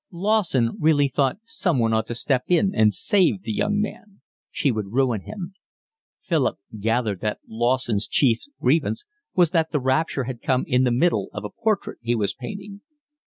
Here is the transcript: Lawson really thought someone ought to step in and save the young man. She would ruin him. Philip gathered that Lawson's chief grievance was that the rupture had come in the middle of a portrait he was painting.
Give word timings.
Lawson 0.09 0.77
really 0.79 1.07
thought 1.07 1.37
someone 1.43 1.93
ought 1.93 2.07
to 2.07 2.15
step 2.15 2.45
in 2.47 2.73
and 2.73 2.91
save 2.91 3.43
the 3.43 3.51
young 3.53 3.79
man. 3.79 4.19
She 4.49 4.71
would 4.71 4.93
ruin 4.93 5.21
him. 5.25 5.53
Philip 6.19 6.57
gathered 6.79 7.21
that 7.21 7.37
Lawson's 7.47 8.07
chief 8.07 8.39
grievance 8.59 9.05
was 9.35 9.51
that 9.51 9.69
the 9.69 9.79
rupture 9.79 10.23
had 10.23 10.41
come 10.41 10.63
in 10.65 10.85
the 10.85 10.91
middle 10.91 11.29
of 11.33 11.45
a 11.45 11.51
portrait 11.51 11.99
he 12.01 12.15
was 12.15 12.33
painting. 12.33 12.81